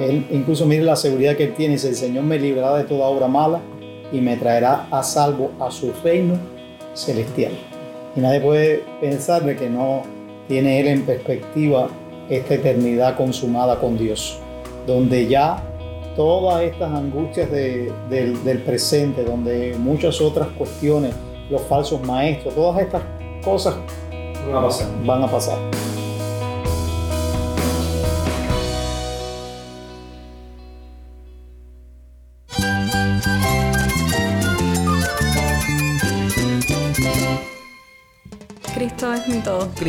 [0.00, 3.06] Él incluso mire la seguridad que él tiene, dice, el Señor me librará de toda
[3.06, 3.60] obra mala
[4.10, 6.38] y me traerá a salvo a su reino
[6.94, 7.52] celestial.
[8.16, 10.02] Y nadie puede pensar de que no
[10.48, 11.88] tiene él en perspectiva
[12.28, 14.38] esta eternidad consumada con Dios,
[14.86, 15.62] donde ya
[16.16, 21.14] todas estas angustias del, del presente, donde muchas otras cuestiones,
[21.50, 23.02] los falsos maestros, todas estas
[23.44, 23.74] cosas
[24.46, 24.88] Van a pasar.
[25.04, 25.69] van a pasar.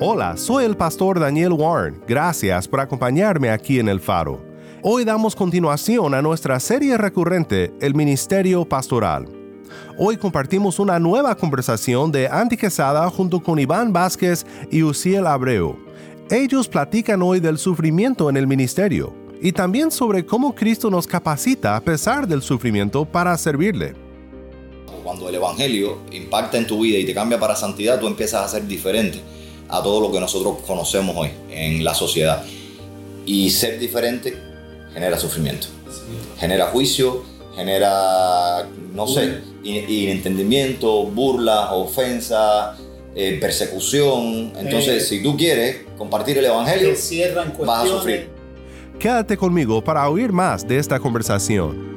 [0.00, 2.00] Hola, soy el pastor Daniel Warren.
[2.06, 4.40] Gracias por acompañarme aquí en El Faro.
[4.80, 9.26] Hoy damos continuación a nuestra serie recurrente, El Ministerio Pastoral.
[9.98, 15.76] Hoy compartimos una nueva conversación de Andy Quesada junto con Iván Vázquez y Uciel Abreu.
[16.30, 21.74] Ellos platican hoy del sufrimiento en el ministerio y también sobre cómo Cristo nos capacita
[21.74, 23.94] a pesar del sufrimiento para servirle.
[25.02, 28.48] Cuando el Evangelio impacta en tu vida y te cambia para santidad, tú empiezas a
[28.48, 29.20] ser diferente
[29.68, 32.42] a todo lo que nosotros conocemos hoy en la sociedad.
[33.26, 34.36] Y ser diferente
[34.94, 35.66] genera sufrimiento,
[36.38, 37.22] genera juicio,
[37.54, 42.78] genera, no sé, in- inentendimiento, burlas, ofensas,
[43.14, 44.52] eh, persecución.
[44.56, 46.90] Entonces, Eh, si tú quieres compartir el Evangelio,
[47.66, 48.30] vas a sufrir.
[48.98, 51.87] Quédate conmigo para oír más de esta conversación.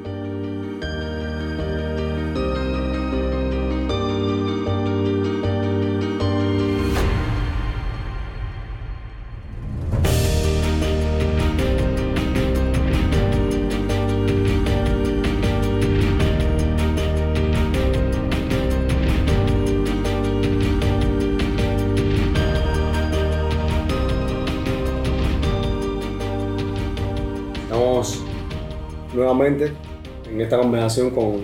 [30.91, 31.41] Conversación con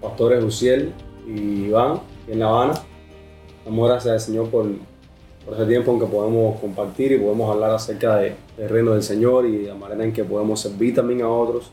[0.00, 0.92] pastores Luciel
[1.26, 2.74] y Iván en La Habana.
[3.64, 4.66] Damos gracias al Señor por,
[5.44, 9.02] por ese tiempo en que podemos compartir y podemos hablar acerca de- del reino del
[9.04, 11.70] Señor y de la manera en que podemos servir también a otros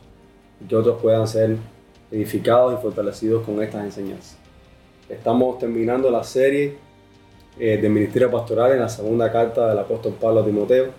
[0.63, 1.57] y que otros puedan ser
[2.12, 4.38] edificados y fortalecidos con estas enseñanzas.
[5.09, 6.78] Estamos terminando la serie
[7.59, 10.90] eh, de Ministerio Pastoral en la segunda carta del apóstol Pablo a Timoteo.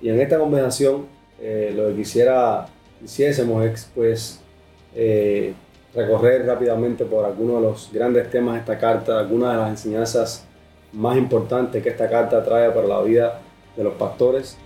[0.00, 1.06] Y en esta conversación
[1.40, 2.66] eh, lo que quisiera
[3.04, 4.40] hiciésemos es pues
[4.98, 5.52] eh,
[5.94, 10.46] recorrer rápidamente por algunos de los grandes temas de esta carta, algunas de las enseñanzas
[10.92, 13.40] más importantes que esta carta trae para la vida
[13.76, 14.56] de los pastores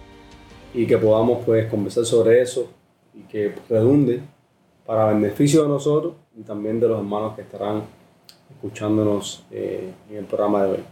[0.72, 2.70] y que podamos pues conversar sobre eso
[3.12, 4.20] y que redunde
[4.86, 7.82] para beneficio de nosotros y también de los hermanos que estarán
[8.50, 10.84] escuchándonos eh, en el programa de hoy.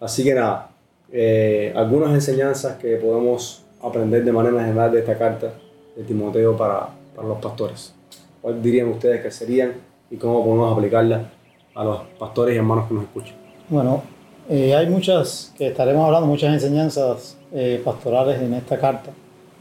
[0.00, 0.70] Así que nada,
[1.12, 5.52] eh, algunas enseñanzas que podemos aprender de manera general de esta carta
[5.96, 7.94] de Timoteo para, para los pastores.
[8.42, 9.72] ¿Cuál dirían ustedes que serían
[10.10, 11.30] y cómo podemos aplicarla
[11.74, 13.36] a los pastores y hermanos que nos escuchan?
[13.68, 14.02] Bueno,
[14.50, 19.10] eh, hay muchas, que estaremos hablando, muchas enseñanzas eh, pastorales en esta carta,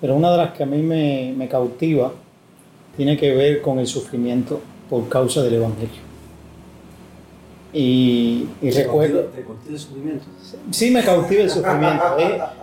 [0.02, 2.12] pero una de las que a mí me, me cautiva
[2.98, 4.60] tiene que ver con el sufrimiento
[4.90, 6.12] por causa del Evangelio.
[7.74, 9.22] Y, y recuerdo...
[9.26, 10.26] ¿Te contiene el sufrimiento?
[10.72, 12.04] Sí, me cautiva el sufrimiento.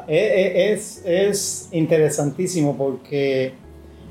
[0.07, 3.55] es, es, es interesantísimo porque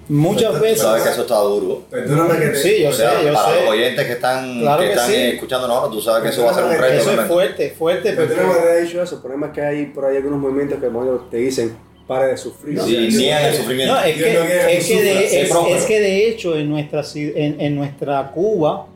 [0.10, 0.82] muchas veces...
[0.82, 1.84] Sabes que eso está duro.
[1.90, 2.56] Perdóname que te...
[2.56, 3.62] Sí, yo O sé, sea, yo para sé.
[3.62, 5.16] los oyentes que están, Claro que que están sí.
[5.16, 6.86] escuchando ahora, tú sabes que eso va a ser un reto.
[6.94, 8.14] Eso es fuerte, fuerte.
[8.14, 9.16] Perdóname que te he dicho eso.
[9.16, 11.76] El problema es que hay por ahí algunos movimientos que bueno, te dicen
[12.08, 12.80] pare de sufrir.
[12.82, 13.94] Sí, niegan el sufrimiento.
[13.96, 15.76] No, es que, no es, tú que de, sufras, sé es- próspero.
[15.78, 18.88] es que de hecho en nuestra, en, en nuestra Cuba,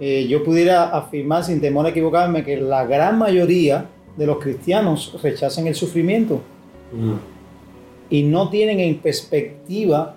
[0.00, 5.12] eh, yo pudiera afirmar sin temor a equivocarme que la gran mayoría de los cristianos
[5.22, 6.40] rechazan el sufrimiento
[6.92, 7.14] Mm.
[8.10, 10.16] y no tienen en perspectiva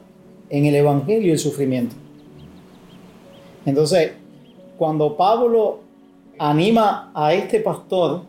[0.50, 1.96] en el Evangelio el sufrimiento.
[3.66, 4.12] Entonces,
[4.78, 5.80] cuando Pablo
[6.38, 8.22] anima a este pastor,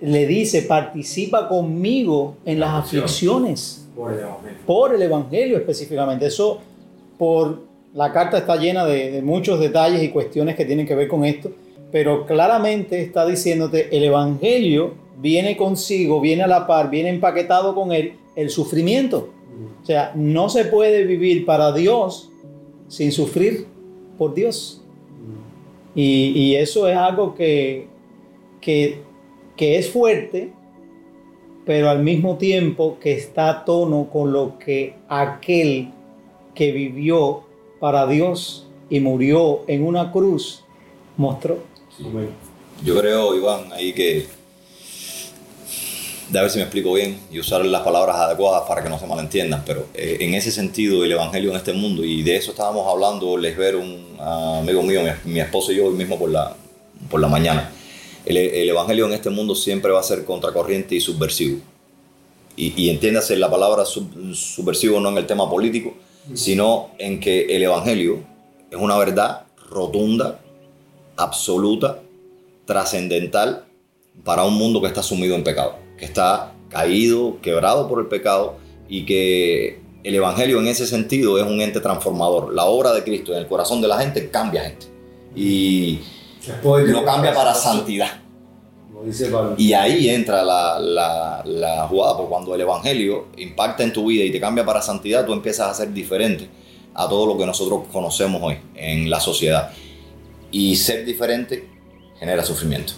[0.00, 4.58] le dice, participa conmigo en las aflicciones Por el Evangelio.
[4.66, 6.26] por el Evangelio específicamente.
[6.26, 6.60] Eso,
[7.16, 7.62] por
[7.94, 11.24] la carta está llena de, de muchos detalles y cuestiones que tienen que ver con
[11.24, 11.50] esto,
[11.92, 17.92] pero claramente está diciéndote, el Evangelio viene consigo, viene a la par, viene empaquetado con
[17.92, 19.30] él el sufrimiento.
[19.84, 22.30] O sea, no se puede vivir para Dios
[22.88, 23.66] sin sufrir
[24.16, 24.80] por Dios.
[25.94, 27.86] Y, eso es algo que,
[28.62, 29.02] que,
[29.58, 30.52] que es fuerte,
[31.66, 35.90] pero al mismo tiempo que está a tono con lo que aquel
[36.54, 37.42] que vivió
[37.78, 40.64] para Dios y murió en una cruz
[41.18, 41.58] mostró.
[42.82, 44.24] Yo creo, Iván, ahí que
[46.34, 48.98] de a ver si me explico bien y usar las palabras adecuadas para que no
[48.98, 52.50] se malentiendan, pero eh, en ese sentido el Evangelio en este mundo, y de eso
[52.50, 56.30] estábamos hablando, les ver un amigo mío, mi, mi, esposo y yo hoy mismo por
[56.30, 56.56] la,
[57.08, 57.70] por la mañana,
[58.26, 61.60] el, el, Evangelio en este mundo siempre va a ser contracorriente y subversivo.
[62.56, 65.94] Y, y entiéndase la palabra sub, subversivo no en el tema político,
[66.34, 68.24] sino en que el Evangelio
[68.72, 70.40] es una verdad rotunda,
[71.16, 72.00] absoluta,
[72.64, 73.66] trascendental
[74.24, 78.56] para un mundo que está sumido en pecado que está caído, quebrado por el pecado
[78.88, 82.52] y que el Evangelio en ese sentido es un ente transformador.
[82.52, 84.86] La obra de Cristo en el corazón de la gente cambia gente
[85.34, 86.00] y
[86.86, 88.20] lo cambia para santidad.
[89.56, 94.24] Y ahí entra la, la, la, jugada, porque cuando el Evangelio impacta en tu vida
[94.24, 96.48] y te cambia para santidad, tú empiezas a ser diferente
[96.94, 99.72] a todo lo que nosotros conocemos hoy en la sociedad.
[100.50, 101.68] Y ser diferente
[102.18, 102.92] genera sufrimiento,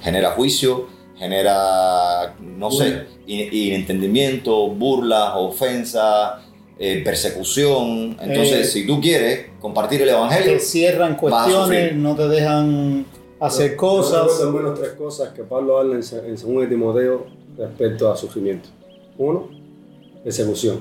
[0.00, 0.88] genera juicio,
[1.22, 6.42] genera, no sé, inentendimiento, burlas, ofensas,
[6.78, 8.16] eh, persecución.
[8.20, 13.06] Entonces, Eh, si tú quieres compartir el Evangelio, Te cierran cuestiones, no te dejan
[13.38, 14.22] hacer Yo cosas.
[14.26, 17.26] recuerdo al menos tres cosas que Pablo habla en, en 2 de Timoteo
[17.56, 18.68] respecto a sufrimiento.
[19.16, 19.48] Uno,
[20.24, 20.80] persecución.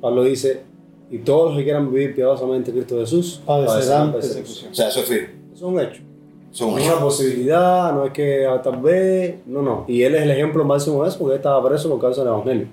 [0.00, 0.62] Pablo dice,
[1.10, 4.72] y todos los que quieran vivir piadosamente en Cristo Jesús Padecerán padecerán persecución.
[4.72, 5.28] o sea, eso es firme.
[5.54, 6.02] Eso es un hecho.
[6.60, 9.84] No es una posibilidad, no es que ah, tal vez, no, no.
[9.88, 12.32] Y él es el ejemplo máximo de eso porque él estaba preso por causa del
[12.32, 12.66] Evangelio.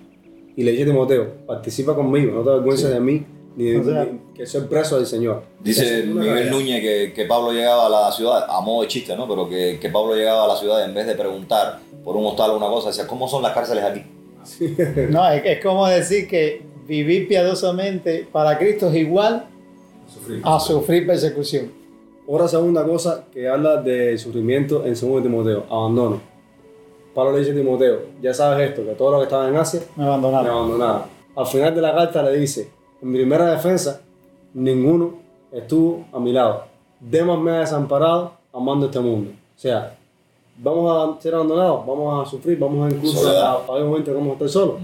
[0.55, 3.25] Y le dice a Timoteo, participa conmigo, no te avergüences de mí,
[3.57, 5.43] ni de O sea- ni que soy preso del Señor.
[5.59, 6.49] Dice Miguel.
[6.49, 9.27] Núñez que, que Pablo llegaba a la ciudad, a modo de chiste, ¿no?
[9.27, 12.25] Pero que, que Pablo llegaba a la ciudad y en vez de preguntar por un
[12.25, 14.03] hostal o una cosa, decía, ¿cómo son las cárceles aquí?
[15.09, 19.45] No, es, es como decir que vivir piadosamente para Cristo es igual
[20.43, 21.71] a sufrir persecución.
[22.27, 26.21] Otra segunda cosa que habla de sufrimiento en 2 de Timoteo, abandono.
[27.13, 29.81] Pablo le dice a Timoteo, ya sabes esto, que todos los que estaban en Asia
[29.95, 30.47] Me me abandonaron.
[30.49, 31.01] abandonaron.
[31.35, 32.71] Al final de la carta le dice,
[33.01, 34.01] en mi primera defensa,
[34.53, 35.15] ninguno
[35.51, 36.63] estuvo a mi lado.
[36.99, 39.31] Demas me ha desamparado amando este mundo.
[39.55, 39.95] O sea,
[40.57, 44.17] vamos a ser abandonados, vamos a sufrir, vamos a incluso a, a un momento que
[44.17, 44.75] vamos a estar solos.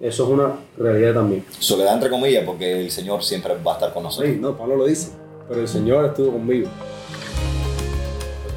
[0.00, 1.44] Eso es una realidad también.
[1.58, 4.30] Soledad entre comillas, porque el Señor siempre va a estar con nosotros.
[4.32, 5.12] Sí, no, Pablo lo dice,
[5.50, 6.68] pero el Señor estuvo conmigo.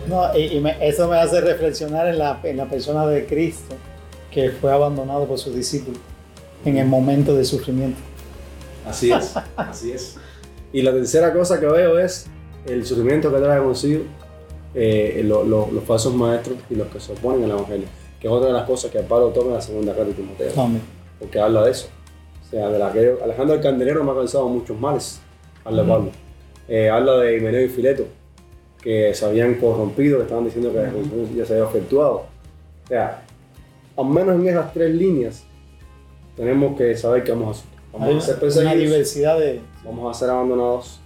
[0.08, 3.74] No, y, y me- eso me hace reflexionar en la, en la persona de Cristo
[4.30, 6.00] que fue abandonado por sus discípulos
[6.64, 8.00] en el momento de sufrimiento.
[8.88, 10.18] Así es, así es.
[10.72, 12.28] Y la tercera cosa que veo es
[12.68, 14.04] el sufrimiento que trae consigo
[14.76, 17.88] eh, lo- lo- los falsos maestros y los que se oponen al Evangelio,
[18.20, 20.52] que es otra de las cosas que Pablo toma en la segunda carta de Timoteo,
[20.62, 20.82] Amén.
[21.20, 21.88] porque habla de eso.
[22.46, 25.20] O sea, de la que Alejandro el Candelero me ha causado muchos males,
[25.66, 26.12] habla Pablo.
[26.68, 28.06] Eh, habla de Himeneo y Fileto,
[28.82, 32.26] que se habían corrompido, que estaban diciendo que la revolución ya se había efectuado.
[32.84, 33.24] O sea,
[33.98, 35.44] al menos en esas tres líneas
[36.36, 37.80] tenemos que saber que vamos a sufrir.
[37.92, 39.62] Vamos Hay a ser una perseguidos, diversidad de...
[39.86, 41.00] vamos a ser abandonados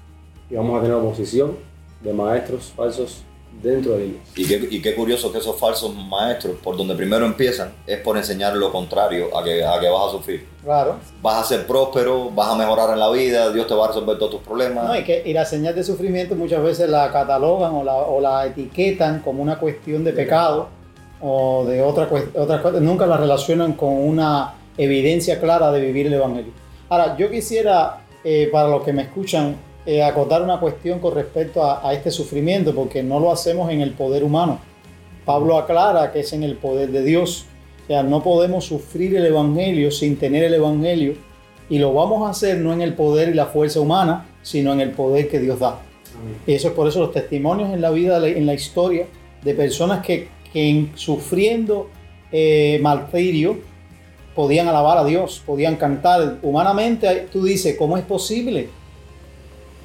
[0.49, 1.57] y vamos a tener oposición
[2.01, 3.23] de maestros falsos
[3.61, 4.17] dentro de ellos.
[4.35, 8.15] Y qué, y qué curioso que esos falsos maestros, por donde primero empiezan, es por
[8.17, 10.45] enseñar lo contrario a que, a que vas a sufrir.
[10.63, 10.95] Claro.
[11.21, 14.17] Vas a ser próspero, vas a mejorar en la vida, Dios te va a resolver
[14.17, 14.85] todos tus problemas.
[14.85, 18.19] No, y, que, y la señal de sufrimiento muchas veces la catalogan o la, o
[18.21, 20.69] la etiquetan como una cuestión de pecado
[21.21, 22.81] o de otra cues- otras cosas.
[22.81, 26.51] Nunca la relacionan con una evidencia clara de vivir el Evangelio.
[26.89, 29.55] Ahora, yo quisiera, eh, para los que me escuchan,
[29.87, 33.81] eh, acotar una cuestión con respecto a, a este sufrimiento, porque no lo hacemos en
[33.81, 34.59] el poder humano.
[35.25, 37.45] Pablo aclara que es en el poder de Dios.
[37.83, 41.15] O sea, no podemos sufrir el Evangelio sin tener el Evangelio
[41.69, 44.81] y lo vamos a hacer no en el poder y la fuerza humana, sino en
[44.81, 45.79] el poder que Dios da.
[46.45, 49.05] Y eso es por eso los testimonios en la vida, en la historia,
[49.43, 51.89] de personas que, que en- sufriendo
[52.31, 53.57] eh, martirio
[54.35, 56.39] podían alabar a Dios, podían cantar.
[56.41, 58.69] Humanamente tú dices, ¿cómo es posible?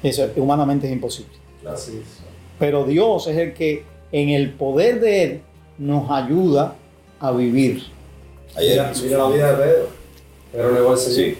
[0.03, 1.31] Eso humanamente es imposible.
[1.65, 2.19] Así es.
[2.59, 5.41] Pero Dios es el que en el poder de Él
[5.77, 6.75] nos ayuda
[7.19, 7.83] a vivir.
[8.55, 9.87] Ayer, Mira, la vida de Pedro.
[10.51, 11.15] Pedro negó al Señor.
[11.15, 11.37] sí,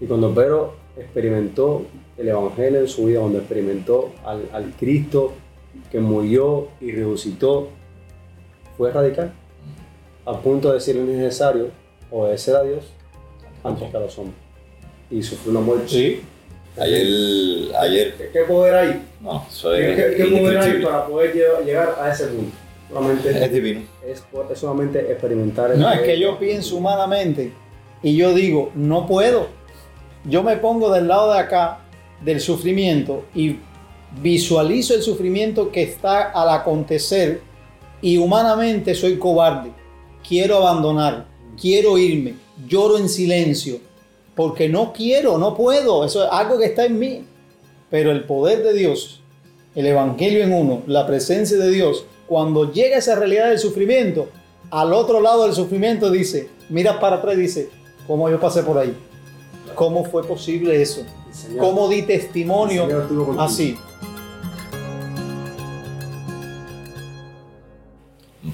[0.00, 1.82] Y cuando Pedro experimentó
[2.16, 5.32] el Evangelio en su vida, cuando experimentó al, al Cristo
[5.90, 7.68] que murió y resucitó,
[8.78, 9.32] fue radical.
[10.24, 11.70] A punto de decir es necesario
[12.10, 12.84] obedecer a Dios
[13.64, 14.36] antes que a los hombres.
[15.10, 15.88] Y sufrió una muerte.
[15.88, 16.20] Sí.
[16.78, 17.06] Ayer,
[17.78, 19.02] ayer, ¿Qué, qué poder hay?
[19.20, 22.56] no, eso ¿Qué, es qué- qué poder hay para poder llevar- llegar a ese punto?
[22.90, 23.80] Solamente Es divino.
[24.06, 27.52] es, es solamente experimentar el No, es que yo pienso humanamente
[28.02, 29.48] y yo digo, no puedo.
[30.24, 31.80] Yo me pongo del lado de acá
[32.24, 33.56] del sufrimiento y
[34.20, 37.40] visualizo el sufrimiento que está al acontecer
[38.00, 39.70] y humanamente soy cobarde.
[40.26, 41.26] Quiero abandonar,
[41.60, 42.34] quiero irme,
[42.68, 43.78] lloro en silencio
[44.34, 46.04] porque no quiero, no puedo.
[46.04, 47.24] Eso es algo que está en mí.
[47.90, 49.20] Pero el poder de Dios,
[49.74, 54.28] el Evangelio en uno, la presencia de Dios, cuando llega esa realidad del sufrimiento,
[54.70, 57.68] al otro lado del sufrimiento dice, mira para atrás y dice,
[58.06, 58.96] ¿cómo yo pasé por ahí?
[59.74, 61.02] ¿Cómo fue posible eso?
[61.30, 62.86] Señor- ¿Cómo di testimonio
[63.38, 63.76] así?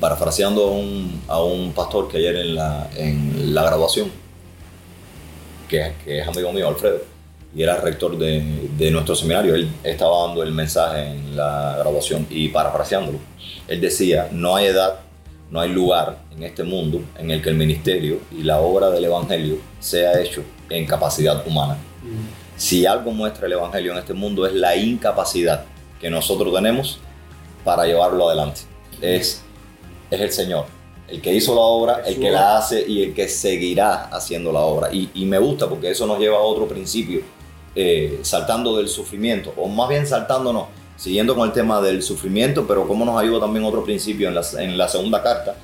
[0.00, 4.10] parafraseando a un, a un pastor que ayer en la, en la graduación,
[5.68, 7.00] que, que es amigo mío, Alfredo,
[7.54, 12.26] y era rector de, de nuestro seminario, él estaba dando el mensaje en la graduación
[12.30, 13.18] y parafraseándolo,
[13.68, 15.00] él decía, no hay edad,
[15.50, 19.04] no hay lugar en este mundo en el que el ministerio y la obra del
[19.04, 21.78] Evangelio sea hecho en capacidad humana.
[22.56, 25.64] Si algo muestra el Evangelio en este mundo es la incapacidad
[26.00, 26.98] que nosotros tenemos
[27.64, 28.60] para llevarlo adelante.
[29.00, 29.42] Es
[30.10, 30.77] es el Señor.
[31.08, 34.60] El que hizo la obra, el que la hace y el que seguirá haciendo la
[34.60, 34.92] obra.
[34.92, 37.22] Y, y me gusta porque eso nos lleva a otro principio,
[37.74, 42.86] eh, saltando del sufrimiento, o más bien saltándonos, siguiendo con el tema del sufrimiento, pero
[42.86, 45.56] cómo nos ayuda también otro principio en la, en la segunda carta,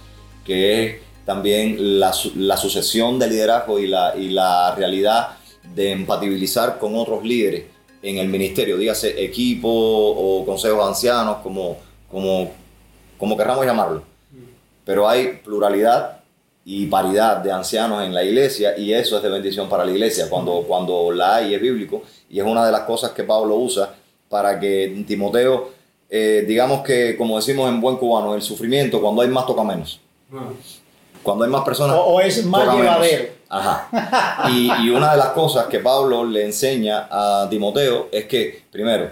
[0.46, 0.96] que es
[1.26, 5.36] también la, su- la sucesión de liderazgo y la, y la realidad
[5.74, 7.64] de empatibilizar con otros líderes
[8.02, 11.76] en el ministerio, dígase equipo o consejos de ancianos, como,
[12.10, 12.50] como,
[13.18, 14.13] como querramos llamarlo
[14.84, 16.20] pero hay pluralidad
[16.64, 20.28] y paridad de ancianos en la iglesia y eso es de bendición para la iglesia
[20.30, 23.94] cuando, cuando la hay es bíblico y es una de las cosas que Pablo usa
[24.28, 25.70] para que Timoteo,
[26.08, 30.00] eh, digamos que como decimos en buen cubano, el sufrimiento cuando hay más toca menos.
[31.22, 31.96] Cuando hay más personas.
[31.96, 33.28] O, o es más llevadero.
[33.48, 34.48] Ajá.
[34.50, 39.10] Y, y una de las cosas que Pablo le enseña a Timoteo es que, primero,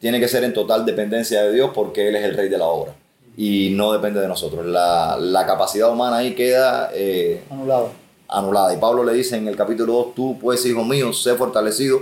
[0.00, 2.66] tiene que ser en total dependencia de Dios porque Él es el rey de la
[2.66, 2.94] obra
[3.36, 4.64] y no depende de nosotros.
[4.66, 7.90] La, la capacidad humana ahí queda eh, Anulado.
[8.28, 8.74] anulada.
[8.74, 12.00] Y Pablo le dice en el capítulo 2, tú pues, hijo mío, sé fortalecido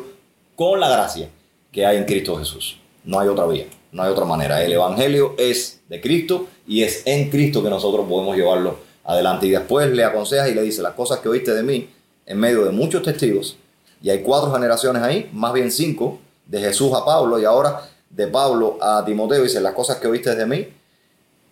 [0.56, 1.28] con la gracia
[1.70, 2.78] que hay en Cristo Jesús.
[3.04, 4.62] No hay otra vía, no hay otra manera.
[4.62, 9.47] El Evangelio es de Cristo y es en Cristo que nosotros podemos llevarlo adelante.
[9.47, 11.88] Y después le aconseja y le dice, las cosas que oíste de mí
[12.26, 13.56] en medio de muchos testigos,
[14.02, 18.26] y hay cuatro generaciones ahí, más bien cinco, de Jesús a Pablo y ahora de
[18.26, 20.68] Pablo a Timoteo, dice, las cosas que oíste de mí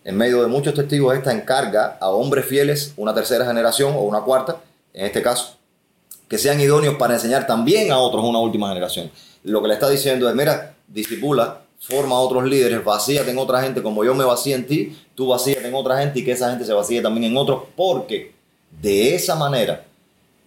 [0.03, 4.21] en medio de muchos testigos, esta encarga a hombres fieles, una tercera generación o una
[4.21, 4.61] cuarta,
[4.93, 5.57] en este caso,
[6.27, 9.11] que sean idóneos para enseñar también a otros una última generación.
[9.43, 13.61] Lo que le está diciendo es, mira, disipula, forma a otros líderes, vacíate en otra
[13.61, 16.49] gente como yo me vacío en ti, tú vacíate en otra gente y que esa
[16.49, 18.33] gente se vacíe también en otros, porque
[18.81, 19.83] de esa manera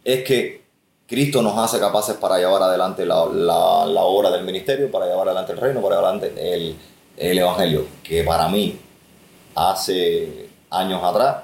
[0.05, 0.61] es que
[1.07, 5.59] Cristo nos hace capaces para llevar adelante la, obra del ministerio, para llevar adelante el
[5.59, 6.77] reino, para llevar adelante el,
[7.17, 8.79] el evangelio, que para mí
[9.55, 11.39] hace años atrás,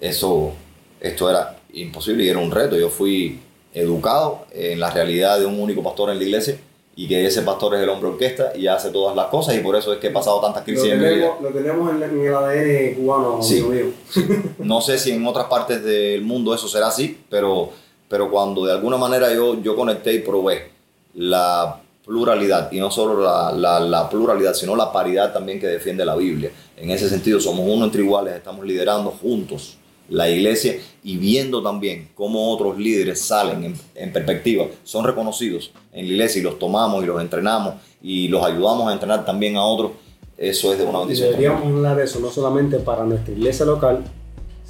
[0.00, 0.52] eso,
[1.00, 2.76] esto era imposible y era un reto.
[2.76, 3.40] Yo fui
[3.72, 6.58] educado en la realidad de un único pastor en la iglesia
[6.96, 9.74] y que ese pastor es el hombre orquesta y hace todas las cosas y por
[9.74, 11.14] eso es que he pasado tantas Lo crisis en mi vida.
[11.16, 13.60] tenemos, lo tenemos en, en el ADN cubano, Sí.
[13.60, 13.90] amigo.
[14.58, 17.70] No sé si en otras partes del mundo eso será así, pero,
[18.08, 20.70] pero cuando de alguna manera yo, yo conecté y probé
[21.14, 26.04] la pluralidad, y no solo la, la- la pluralidad, sino la paridad también que defiende
[26.04, 26.50] la Biblia.
[26.76, 29.78] En ese sentido, somos uno entre iguales, estamos liderando juntos
[30.10, 36.06] la iglesia y viendo también cómo otros líderes salen en, en perspectiva, son reconocidos en
[36.06, 39.64] la iglesia y los tomamos y los entrenamos y los ayudamos a entrenar también a
[39.64, 39.92] otros,
[40.36, 41.30] eso es de una bendición.
[41.30, 44.04] deberíamos hablar de eso no solamente para nuestra iglesia local,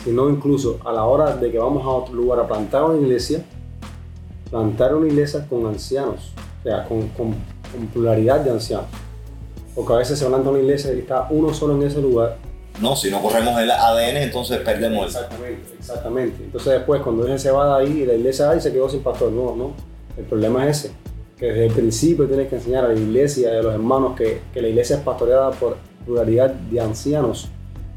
[0.05, 3.45] sino incluso a la hora de que vamos a otro lugar a plantar una iglesia,
[4.51, 6.31] plantar una iglesia con ancianos,
[6.65, 7.35] o sea, con, con,
[7.73, 8.87] con pluralidad de ancianos.
[9.75, 12.37] Porque a veces se planta una iglesia y está uno solo en ese lugar.
[12.81, 16.45] No, si no corremos el ADN, entonces perdemos el Exactamente, exactamente.
[16.45, 19.03] Entonces después cuando ese se va de ahí y la iglesia ahí se quedó sin
[19.03, 19.31] pastor.
[19.31, 19.73] No, no.
[20.17, 20.95] El problema es ese.
[21.37, 24.41] Que desde el principio tienes que enseñar a la iglesia y a los hermanos que,
[24.53, 27.49] que la iglesia es pastoreada por pluralidad de ancianos.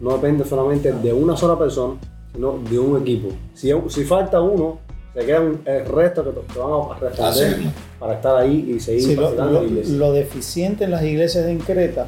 [0.01, 1.95] No depende solamente de una sola persona,
[2.33, 3.29] sino de un equipo.
[3.53, 4.79] Si, si falta uno,
[5.17, 7.71] se quedan el resto que, que van a responder mismo.
[7.99, 9.95] para estar ahí y seguir Sí, lo, lo- la iglesia.
[9.95, 12.05] lo deficiente en las iglesias en Creta,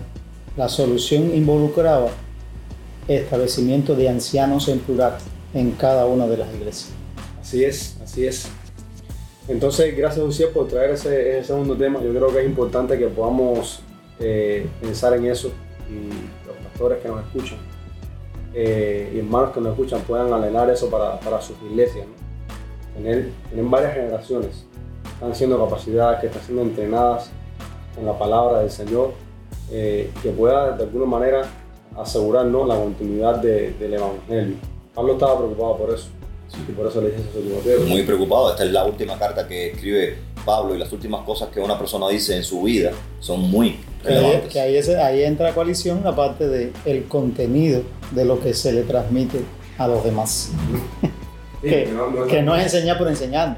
[0.55, 2.09] la solución involucraba
[3.07, 5.13] establecimiento de ancianos en plural
[5.53, 6.89] en cada una de las iglesias.
[7.41, 8.47] Así es, así es.
[9.47, 11.99] Entonces, gracias José por traer ese, ese, segundo tema.
[12.03, 13.79] Yo creo que es importante que podamos
[14.19, 15.49] eh, pensar en eso
[15.89, 16.09] y
[16.47, 17.57] los pastores que nos escuchan
[18.53, 22.05] eh, y hermanos que nos escuchan puedan anhelar eso para, para sus iglesias.
[22.05, 22.28] ¿no?
[22.99, 24.65] Tener, tener varias generaciones
[25.03, 27.29] que están siendo capacitadas, que están siendo entrenadas
[27.95, 29.13] con la palabra del Señor,
[29.71, 31.43] eh, que pueda de alguna manera
[31.97, 34.57] asegurarnos la continuidad de, del Evangelio.
[34.93, 36.07] Pablo estaba preocupado por eso.
[36.67, 37.81] Y por eso le dije eso a Timoteo.
[37.87, 38.51] Muy preocupado.
[38.51, 42.09] Esta es la última carta que escribe Pablo y las últimas cosas que una persona
[42.09, 44.51] dice en su vida son muy relevantes.
[44.51, 48.73] Que ahí, es, ahí entra coalición la parte del el contenido de lo que se
[48.73, 49.41] le transmite
[49.77, 50.51] a los demás.
[51.61, 53.57] Sí, que, no, no, que no, es enseñar por enseñar.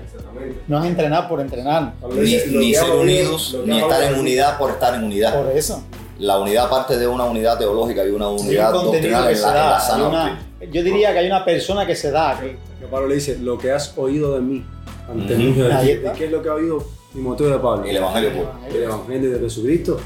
[0.68, 1.94] No es entrenar por entrenar.
[2.14, 5.44] Ni, ni ser unidos, ni estar en unidad por estar en unidad.
[5.44, 5.84] Por eso.
[6.18, 9.70] La unidad parte de una unidad teológica y una unidad sí, doctrinal en la, en
[9.70, 12.40] la sana una, Yo diría que hay una persona que se da.
[12.40, 14.66] Que, que Pablo le dice, lo que has oído de mí
[15.10, 15.50] ante mí.
[15.50, 17.86] ¿Y qué es lo que ha oído Timoteo de Pablo?
[17.86, 18.52] El Evangelio puro.
[18.68, 20.00] El Evangelio de Jesucristo.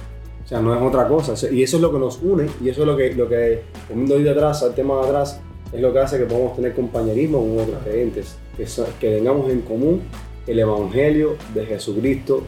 [0.44, 1.34] O sea, no es otra cosa.
[1.52, 2.48] Y eso es lo que nos une.
[2.64, 5.40] Y eso es lo que, lo que poniendo ahí de atrás, al tema de atrás,
[5.72, 8.36] es lo que hace que podamos tener compañerismo con otros creyentes.
[8.58, 10.04] Que, tengamos en común
[10.48, 12.44] el Evangelio de Jesucristo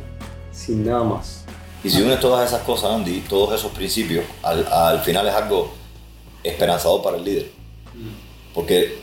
[0.51, 1.45] sin nada más.
[1.83, 5.71] Y si unes todas esas cosas, Andy, todos esos principios, al, al final es algo
[6.43, 7.51] esperanzador para el líder.
[8.53, 8.97] Porque,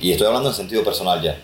[0.00, 1.40] y estoy hablando en sentido personal ya,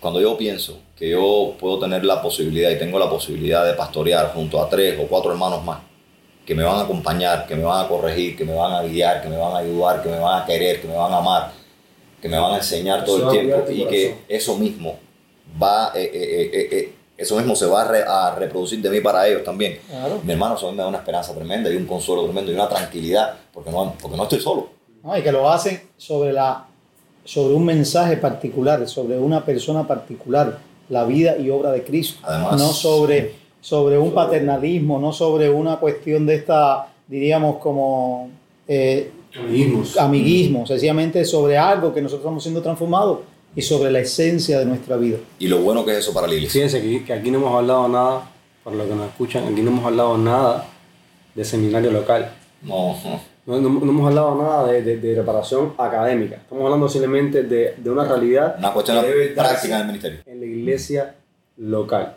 [0.00, 4.32] cuando yo pienso que yo puedo tener la posibilidad y tengo la posibilidad de pastorear
[4.34, 5.80] junto a tres o cuatro hermanos más,
[6.48, 9.20] que me van a acompañar, que me van a corregir, que me van a guiar,
[9.20, 11.52] que me van a ayudar, que me van a querer, que me van a amar,
[12.22, 14.96] que me van a enseñar todo el tiempo y que eso mismo
[15.62, 19.28] va, eh, eh, eh, eso mismo se va a, re, a, reproducir de mí para
[19.28, 19.78] ellos también.
[19.90, 20.22] Claro.
[20.24, 22.54] Mi hermano, eso a mí me da una esperanza tremenda y un consuelo tremendo y
[22.54, 24.70] una tranquilidad, porque no, porque no estoy solo.
[25.02, 26.66] No, y que lo hacen sobre, la,
[27.26, 32.20] sobre un mensaje particular, sobre una persona particular, la vida y obra de Cristo.
[32.22, 38.30] Además, no sobre, sobre un paternalismo, no sobre una cuestión de esta, diríamos, como...
[38.66, 39.84] Eh, amiguismo.
[40.00, 43.20] amiguismo, sencillamente sobre algo que nosotros estamos siendo transformados
[43.54, 45.18] y sobre la esencia de nuestra vida.
[45.38, 46.62] Y lo bueno que es eso para la iglesia.
[46.62, 48.30] Fíjense que, que aquí no hemos hablado nada,
[48.62, 50.66] para los que nos escuchan, aquí no hemos hablado nada
[51.34, 52.32] de seminario local.
[52.62, 52.96] No,
[53.46, 56.36] no, no, no hemos hablado nada de, de, de, reparación académica.
[56.36, 58.56] Estamos hablando simplemente de, de una realidad.
[58.58, 60.18] Una cuestión práctica del ministerio.
[60.26, 61.14] En la iglesia
[61.56, 62.16] local.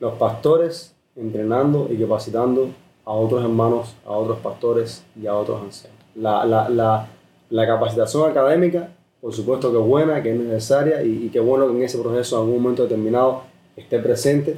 [0.00, 2.70] Los pastores entrenando y capacitando
[3.04, 5.98] a otros hermanos, a otros pastores y a otros ancianos.
[6.16, 7.08] La, la, la,
[7.50, 11.66] la capacitación académica por supuesto que es buena, que es necesaria y, y que bueno
[11.68, 13.42] que en ese proceso en algún momento determinado
[13.76, 14.56] esté presente,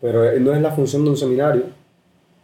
[0.00, 1.62] pero no es la función de un seminario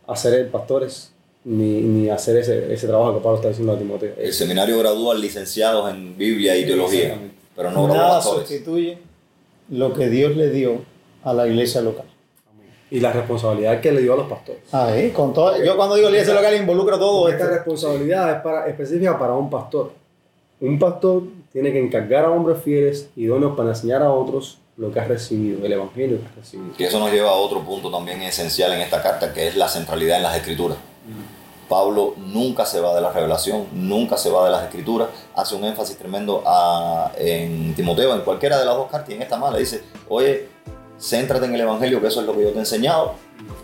[0.07, 1.13] hacer pastores
[1.45, 4.15] ni, ni hacer ese, ese trabajo que Pablo está diciendo a Timoteo.
[4.17, 7.19] El seminario gradúa licenciados en Biblia y teología,
[7.57, 8.49] pero no Nada pastores.
[8.49, 8.99] sustituye
[9.71, 10.83] lo que Dios le dio
[11.25, 12.07] a la iglesia local.
[12.91, 14.63] Y la responsabilidad que le dio a los pastores.
[14.73, 15.13] Ah, ¿eh?
[15.13, 17.55] Con todo, yo cuando digo iglesia local involucro todo esta esto.
[17.57, 19.93] responsabilidad es para, específica para un pastor.
[20.61, 21.23] Un pastor
[21.53, 25.65] tiene que encargar a hombres fieles, idóneos para enseñar a otros lo que has recibido,
[25.65, 26.75] el evangelio que has recibido.
[26.79, 29.69] Y eso nos lleva a otro punto también esencial en esta carta, que es la
[29.69, 30.79] centralidad en las escrituras.
[30.79, 31.69] Mm.
[31.69, 35.65] Pablo nunca se va de la revelación, nunca se va de las escrituras, hace un
[35.65, 39.53] énfasis tremendo a, en Timoteo, en cualquiera de las dos cartas, y en esta más
[39.53, 40.49] le dice, oye,
[41.01, 43.15] céntrate en el evangelio, que eso es lo que yo te he enseñado.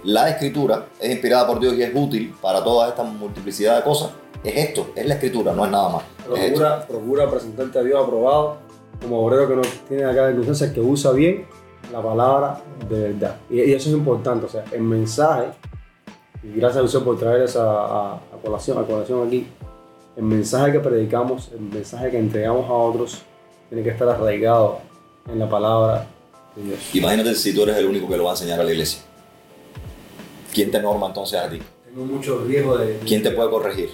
[0.04, 4.10] La escritura es inspirada por Dios y es útil para toda esta multiplicidad de cosas.
[4.42, 6.02] Es esto, es la escritura, no es nada más.
[6.26, 8.56] Procura, procura presentarte a Dios aprobado
[9.02, 11.46] como obrero que no tiene acá circunstancias, que usa bien
[11.92, 13.36] la palabra de verdad.
[13.50, 15.48] Y, y, eso es importante, o sea, el mensaje,
[16.42, 19.46] y gracias a usted por traer esa a, a, colación, a colación aquí,
[20.16, 23.22] el mensaje que predicamos, el mensaje que entregamos a otros,
[23.68, 24.78] tiene que estar arraigado
[25.28, 26.06] en la palabra
[26.94, 29.02] Imagínate si tú eres el único que lo va a enseñar a la iglesia.
[30.52, 31.60] ¿Quién te norma entonces a ti?
[31.84, 32.98] Tengo mucho riesgo de...
[33.04, 33.90] ¿Quién te puede corregir?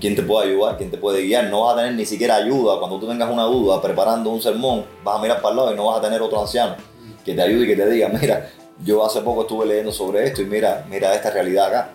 [0.00, 1.48] quién te puede ayudar, quién te puede guiar.
[1.50, 2.78] No vas a tener ni siquiera ayuda.
[2.78, 5.76] Cuando tú tengas una duda preparando un sermón, vas a mirar para el lado y
[5.76, 6.76] no vas a tener otro anciano
[7.24, 8.50] que te ayude y que te diga, mira,
[8.84, 11.90] yo hace poco estuve leyendo sobre esto y mira, mira esta realidad acá.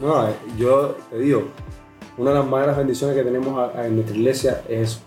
[0.00, 1.48] No, yo te digo,
[2.18, 5.00] una de las mayores bendiciones que tenemos en nuestra iglesia es eso.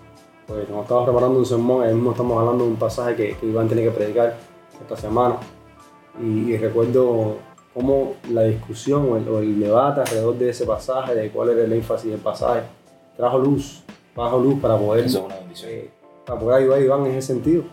[0.48, 3.46] Pues cuando estamos preparando un sermón, ahí mismo estamos hablando de un pasaje que, que
[3.48, 4.38] Iván tiene que predicar
[4.80, 5.38] esta semana.
[6.22, 7.38] Y, y recuerdo
[7.74, 11.64] cómo la discusión o el, o el, debate alrededor de ese pasaje, de cuál era
[11.64, 12.62] el énfasis del pasaje,
[13.18, 13.82] trajo luz,
[14.14, 15.90] trajo luz para poder, eso es eh,
[16.26, 17.64] para poder ayudar a Iván en ese sentido.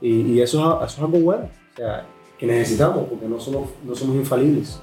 [0.00, 2.06] Y, y eso, es, eso, es, algo bueno, o sea,
[2.38, 4.80] que necesitamos, porque no somos, no somos infalibles.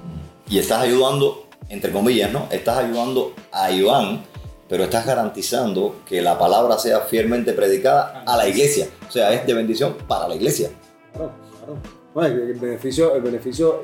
[0.50, 2.48] Y estás ayudando, entre comillas, ¿no?
[2.52, 4.22] Estás ayudando a Iván
[4.68, 8.88] pero estás garantizando que la palabra sea fielmente predicada a la iglesia.
[9.08, 10.70] O sea, es de bendición para la iglesia.
[11.14, 11.78] Claro, claro.
[12.14, 13.82] Bueno, el, beneficio, el beneficio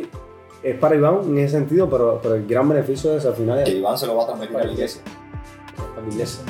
[0.64, 3.64] es para Iván en ese sentido, pero, pero el gran beneficio es al final.
[3.64, 5.02] Que Iván se lo va a transmitir a la iglesia.
[5.98, 6.42] A la iglesia.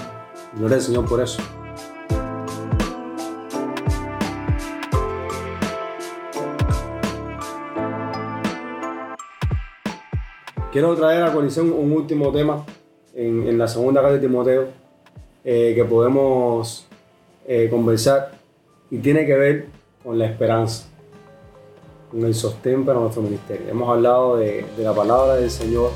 [0.55, 1.41] Gloria al Señor por eso.
[10.71, 12.63] Quiero traer a colisión un último tema
[13.15, 14.67] en, en la segunda carta de Timoteo
[15.43, 16.86] eh, que podemos
[17.48, 18.32] eh, conversar
[18.91, 19.65] y tiene que ver
[20.04, 20.88] con la esperanza,
[22.12, 23.67] con el sostén para nuestro ministerio.
[23.69, 25.91] Hemos hablado de, de la palabra del Señor,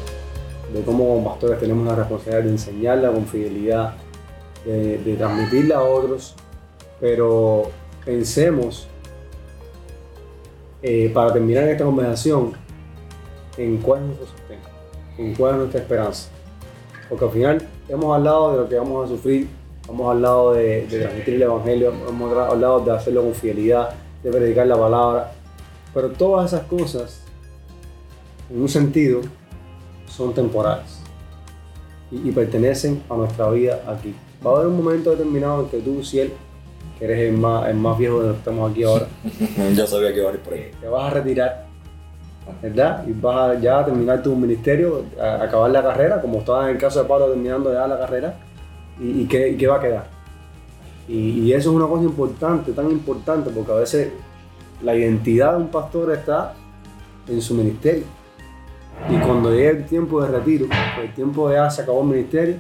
[0.74, 3.96] de cómo como pastores tenemos la responsabilidad de enseñarla con fidelidad,
[4.66, 6.36] de, transmitirla a otros,
[7.00, 7.64] pero
[8.06, 8.88] pensemos,
[10.82, 12.54] eh, para terminar esta conversación,
[13.58, 14.60] en cuál es nuestro sostén,
[15.18, 16.30] en cuál es nuestra esperanza.
[17.14, 19.48] Porque al final hemos hablado de lo que vamos a sufrir,
[19.88, 23.92] hemos hablado de, de transmitir el Evangelio, hemos hablado de hacerlo con fidelidad,
[24.24, 25.32] de predicar la palabra,
[25.94, 27.22] pero todas esas cosas,
[28.50, 29.22] en un sentido,
[30.08, 31.02] son temporales
[32.10, 34.16] y, y pertenecen a nuestra vida aquí.
[34.44, 36.34] Va a haber un momento determinado en que tú, si él,
[36.98, 39.08] que eres el más, el más viejo de los que estamos aquí ahora,
[39.76, 40.72] Yo sabía que iba a ir por ahí.
[40.82, 41.68] te vas a retirar,
[42.62, 43.06] ¿verdad?
[43.08, 46.82] Y vas a ya terminar tu ministerio, a acabar la carrera, como estaba en el
[46.82, 48.36] caso de Pablo terminando ya la carrera,
[49.00, 50.08] ¿y, y qué, y qué va a quedar?
[51.08, 54.12] Y, y eso es una cosa importante, tan importante, porque a veces
[54.82, 56.54] la identidad de un pastor está
[57.28, 58.06] en su ministerio.
[59.10, 60.68] Y cuando llegue el tiempo de retiro,
[61.02, 62.56] el tiempo de ya se acabó el ministerio,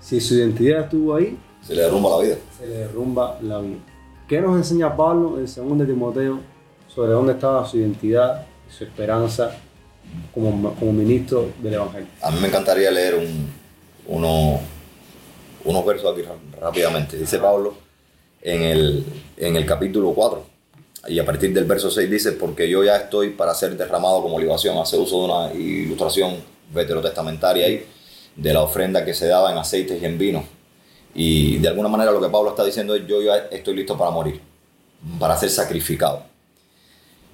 [0.00, 2.36] si su identidad estuvo ahí, Se le derrumba la vida.
[2.58, 3.78] se le derrumba la vida.
[4.28, 6.40] ¿Qué nos enseña Pablo en 2 de Timoteo
[6.88, 9.56] sobre dónde estaba su identidad su esperanza
[10.32, 12.08] como, como ministro del Evangelio?
[12.22, 13.50] A mí me encantaría leer un,
[14.06, 14.60] uno-
[15.64, 16.26] unos versos aquí
[16.60, 17.16] rápidamente.
[17.16, 17.74] Dice Pablo
[18.42, 19.04] en el,
[19.36, 20.44] en el capítulo 4,
[21.08, 24.38] y a partir del verso 6 dice, porque yo ya estoy para ser derramado como
[24.38, 24.76] libación.
[24.78, 26.36] Hace uso de una ilustración
[26.72, 27.86] veterotestamentaria ahí,
[28.36, 30.44] de la ofrenda que se daba en aceites y en vino.
[31.14, 34.10] Y de alguna manera lo que Pablo está diciendo es, yo ya estoy listo para
[34.10, 34.40] morir,
[35.20, 36.24] para ser sacrificado.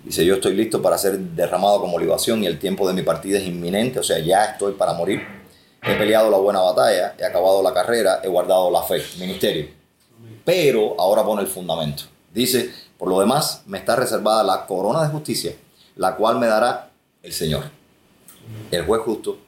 [0.05, 3.39] Dice, yo estoy listo para ser derramado como libación y el tiempo de mi partida
[3.39, 5.21] es inminente, o sea, ya estoy para morir.
[5.83, 9.69] He peleado la buena batalla, he acabado la carrera, he guardado la fe, ministerio.
[10.45, 12.05] Pero ahora pone el fundamento.
[12.33, 15.55] Dice, por lo demás, me está reservada la corona de justicia,
[15.97, 16.91] la cual me dará
[17.23, 17.65] el Señor,
[18.71, 19.39] el juez justo,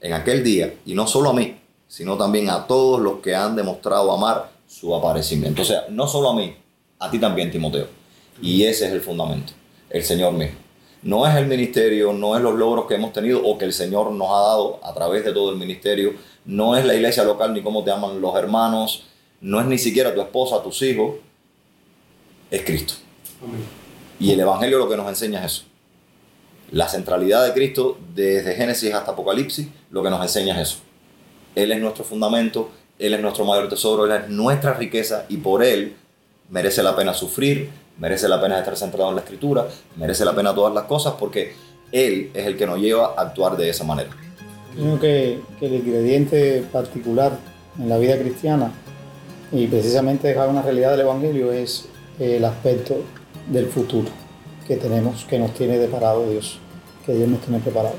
[0.00, 3.56] en aquel día, y no solo a mí, sino también a todos los que han
[3.56, 5.62] demostrado amar su aparecimiento.
[5.62, 6.56] O sea, no solo a mí,
[6.98, 7.86] a ti también, Timoteo.
[8.40, 9.52] Y ese es el fundamento,
[9.90, 10.56] el Señor mismo.
[11.02, 14.12] No es el ministerio, no es los logros que hemos tenido o que el Señor
[14.12, 17.62] nos ha dado a través de todo el ministerio, no es la iglesia local ni
[17.62, 19.06] cómo te aman los hermanos,
[19.40, 21.16] no es ni siquiera tu esposa, tus hijos,
[22.50, 22.94] es Cristo.
[24.18, 25.62] Y el Evangelio lo que nos enseña es eso.
[26.70, 30.78] La centralidad de Cristo desde Génesis hasta Apocalipsis lo que nos enseña es eso.
[31.54, 35.64] Él es nuestro fundamento, Él es nuestro mayor tesoro, Él es nuestra riqueza y por
[35.64, 35.96] Él
[36.50, 40.54] merece la pena sufrir, merece la pena estar centrado en la escritura, merece la pena
[40.54, 41.52] todas las cosas porque
[41.92, 44.10] Él es el que nos lleva a actuar de esa manera.
[44.74, 47.38] Creo que, que el ingrediente particular
[47.78, 48.72] en la vida cristiana
[49.52, 51.86] y precisamente dejar una realidad del Evangelio es
[52.18, 52.96] el aspecto
[53.48, 54.08] del futuro
[54.66, 56.58] que tenemos, que nos tiene deparado Dios,
[57.04, 57.96] que Dios nos tiene preparado.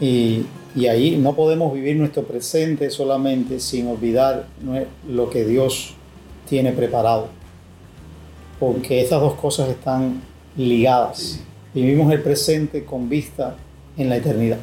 [0.00, 4.46] Y, y ahí no podemos vivir nuestro presente solamente sin olvidar
[5.08, 5.94] lo que Dios
[6.48, 7.28] tiene preparado,
[8.58, 10.22] porque estas dos cosas están
[10.56, 11.40] ligadas.
[11.74, 13.56] Vivimos el presente con vista
[13.96, 14.58] en la eternidad.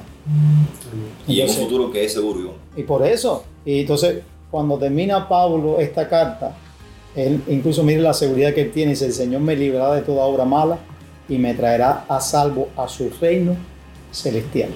[1.28, 2.56] Y en un futuro que es seguro.
[2.76, 6.56] Y por eso, y entonces cuando termina Pablo esta carta,
[7.16, 10.24] él incluso mire la seguridad que él tiene, dice, el Señor me librará de toda
[10.26, 10.80] obra mala
[11.30, 13.56] y me traerá a salvo a su reino
[14.12, 14.70] celestial.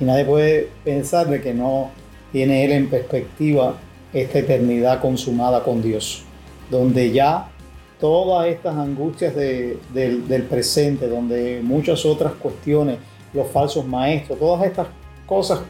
[0.00, 1.90] Y nadie puede pensar de que no
[2.32, 3.76] tiene él en perspectiva
[4.12, 6.22] esta eternidad consumada con Dios,
[6.70, 7.50] donde ya
[8.00, 12.98] todas estas angustias de- del, del presente, donde muchas otras cuestiones,
[13.34, 14.86] los falsos maestros, todas estas
[15.26, 15.60] cosas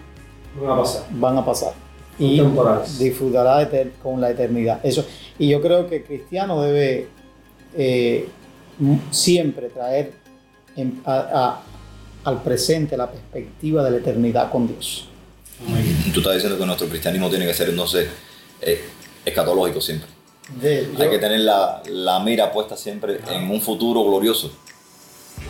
[0.60, 1.02] Van a pasar.
[1.10, 1.72] van a pasar
[2.18, 2.98] y temporales.
[2.98, 3.68] disfrutará
[4.02, 4.80] con la eternidad.
[4.82, 5.04] Eso,
[5.38, 7.08] y yo creo que el cristiano debe
[7.76, 8.28] eh,
[9.10, 10.12] siempre traer
[10.76, 11.62] en- a- a-
[12.24, 15.08] al presente la perspectiva de la eternidad con Dios.
[16.14, 18.08] Tú estás diciendo que nuestro cristianismo tiene que ser entonces
[18.62, 18.80] eh,
[19.24, 20.08] escatológico siempre.
[20.60, 24.50] De- Hay yo- que tener la, la mira puesta siempre en un futuro glorioso.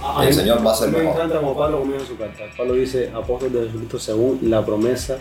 [0.02, 1.14] A El mí- Señor va a ser Me mejor.
[1.16, 2.44] encanta como Pablo comienza su carta.
[2.56, 5.18] Pablo dice, apóstol de Jesucristo según la promesa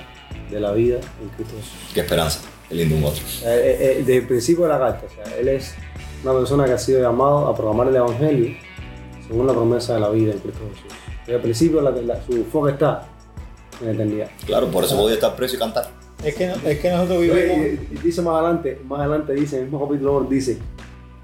[0.49, 1.93] de la vida en Cristo Jesús.
[1.93, 3.23] Qué esperanza, qué lindo un otro.
[3.23, 5.73] Eh, eh, eh, desde el principio de la carta, o sea, él es
[6.23, 8.55] una persona que ha sido llamado a proclamar el Evangelio
[9.27, 10.91] según la promesa de la vida en Cristo Jesús.
[11.21, 13.07] Desde el principio la- la- su enfoque está
[13.81, 14.29] en la eternidad.
[14.45, 15.89] Claro, por eso podía estar preso y cantar.
[16.23, 17.57] Es que, no- es que nosotros vivimos...
[17.65, 20.57] Y- y dice más adelante, más adelante dice, en el mismo capítulo dice,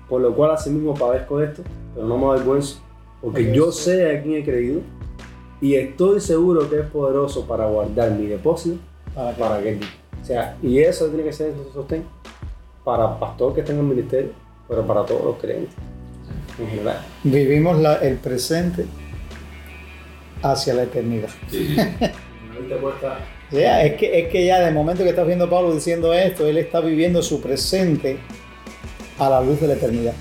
[0.07, 2.79] por lo cual asimismo padezco esto, pero no me avergüenzo,
[3.21, 4.81] porque yo sé a quién he creído
[5.61, 8.77] y estoy seguro que es poderoso para guardar mi depósito
[9.13, 9.89] Para que- para aquel día.
[10.21, 12.03] O sea, y eso tiene que ser nuestro sostén
[12.83, 14.31] para pastor que esté en el ministerio,
[14.67, 15.75] pero para todos los creyentes
[16.59, 16.99] en general.
[17.23, 18.85] Vivimos la- el presente
[20.41, 21.29] hacia la eternidad.
[22.55, 22.99] O
[23.51, 26.57] es que, es que ya de momento que estás viendo a Pablo diciendo esto, él
[26.57, 28.17] está viviendo su presente
[29.19, 30.13] a la luz de la eternidad.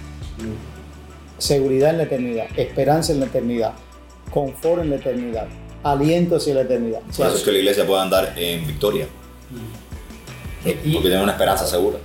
[1.38, 3.74] Seguridad en la eternidad, esperanza en la eternidad,
[4.30, 5.46] confort en la eternidad,
[5.82, 7.00] aliento hacia la eternidad.
[7.16, 9.06] Por eso es que la iglesia puede andar en victoria.
[10.62, 11.98] Porque tiene una esperanza segura.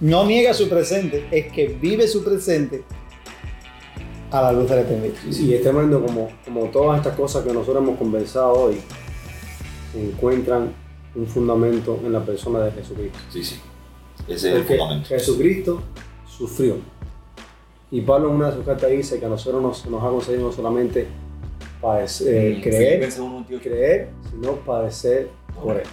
[0.00, 2.84] no niega su presente, es que vive su presente
[4.30, 5.14] a la luz de la eternidad.
[5.24, 8.80] Y es tremendo como, como todas estas cosas que nosotros hemos conversado hoy
[10.00, 10.72] encuentran
[11.14, 13.18] un fundamento en la persona de Jesucristo.
[13.30, 13.60] Sí, sí.
[14.26, 15.08] Ese es el fundamento.
[15.08, 15.82] Jesucristo
[16.26, 16.76] sufrió.
[17.90, 20.48] Y Pablo en una de sus cartas dice que a nosotros nos, nos ha concedido
[20.48, 21.06] no solamente
[21.80, 23.08] padecer, eh, creer,
[23.60, 25.28] creer, sino padecer
[25.62, 25.86] por él.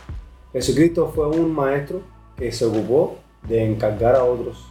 [0.52, 2.02] Jesucristo fue un maestro
[2.38, 4.66] que se ocupó de encargar a otros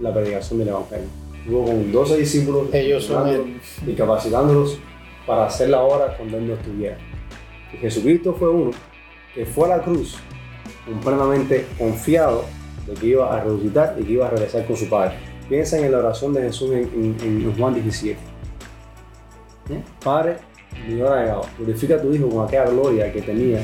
[0.00, 1.06] la predicación del Evangelio.
[1.38, 4.78] Estuvo con 12 discípulos Ellos son entrenándolos y capacitándolos
[5.26, 6.98] para hacer la obra cuando él no estuviera.
[7.74, 8.70] Y Jesucristo fue uno
[9.34, 10.16] que fue a la cruz
[11.02, 12.44] plenamente confiado
[12.86, 15.14] de que iba a resucitar y que iba a regresar con su Padre.
[15.48, 18.18] Piensa en la oración de Jesús en, en- en Juan 17.
[19.70, 19.82] ¿Eh?
[20.02, 20.36] Padre,
[20.88, 21.42] mi hora ha llegado.
[21.58, 23.60] Glorifica a tu Hijo con aquella gloria que tenía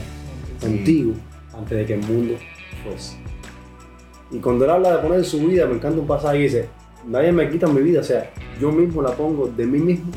[0.60, 1.12] contigo
[1.56, 2.34] antes de que el mundo
[2.82, 3.16] fuese.
[4.30, 6.68] Y cuando él habla de poner su vida, me encanta un pasaje que dice,
[7.06, 10.10] nadie me quita mi vida, o sea, yo mismo la pongo de mí mismo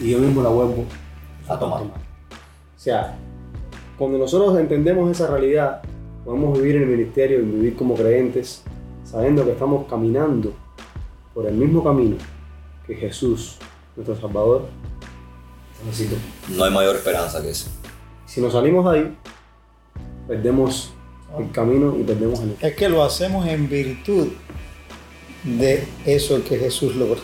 [0.00, 0.84] y yo mismo la vuelvo
[1.48, 1.82] A tomar.
[2.80, 3.14] O sea,
[3.98, 5.82] cuando nosotros entendemos esa realidad,
[6.24, 8.62] podemos vivir en el ministerio y vivir como creyentes,
[9.04, 10.54] sabiendo que estamos caminando
[11.34, 12.16] por el mismo camino
[12.86, 13.58] que Jesús,
[13.96, 14.64] nuestro Salvador,
[15.84, 16.16] necesitó.
[16.48, 17.68] No hay mayor esperanza que esa.
[18.24, 19.16] Si nos salimos de ahí,
[20.26, 20.94] perdemos
[21.38, 24.28] el camino y perdemos el Es que lo hacemos en virtud
[25.44, 27.20] de eso que Jesús logró.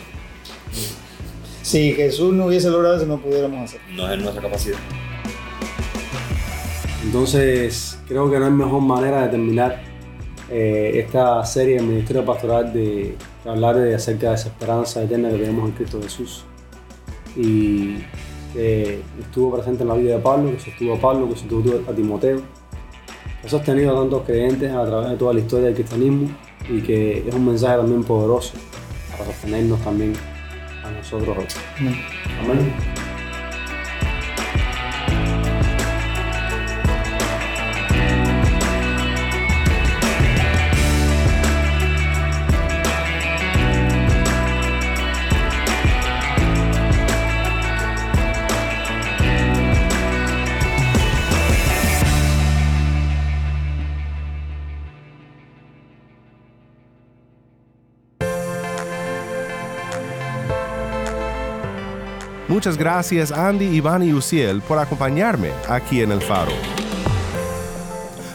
[1.63, 3.81] Si Jesús no hubiese logrado eso, no pudiéramos hacer.
[3.95, 4.77] No es en nuestra capacidad.
[7.07, 9.81] Entonces, creo que no hay mejor manera de terminar
[10.51, 13.15] eh, esta serie del Ministerio Pastoral de,
[13.45, 16.43] de hablar de, acerca de esa esperanza eterna que tenemos en Cristo Jesús.
[17.37, 17.99] Y
[18.51, 21.95] que estuvo presente en la vida de Pablo, que sostuvo a Pablo, que sostuvo a
[21.95, 22.41] Timoteo,
[23.39, 26.29] que ha sostenido a tantos creyentes a través de toda la historia del cristianismo
[26.69, 28.51] y que es un mensaje también poderoso
[29.11, 30.11] para sostenernos también
[30.83, 31.55] a nosotros.
[32.43, 32.96] Amén.
[62.57, 66.51] Muchas gracias Andy, Iván y Uciel por acompañarme aquí en el faro.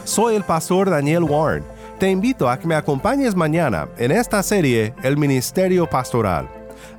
[0.04, 1.64] Soy el pastor Daniel Warren.
[1.98, 6.48] Te invito a que me acompañes mañana en esta serie El Ministerio Pastoral.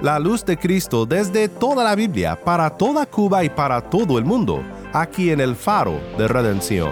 [0.01, 4.25] La luz de Cristo desde toda la Biblia, para toda Cuba y para todo el
[4.25, 6.91] mundo, aquí en el faro de redención.